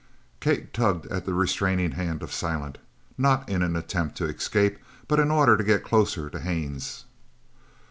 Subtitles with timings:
[0.39, 2.79] Kate tugged at the restraining hand of Silent,
[3.19, 7.05] not in an attempt to escape, but in order to get closer to Haines.